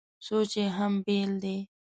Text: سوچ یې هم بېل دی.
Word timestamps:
سوچ 0.25 0.51
یې 0.59 0.65
هم 0.77 0.93
بېل 1.05 1.31
دی. 1.43 1.57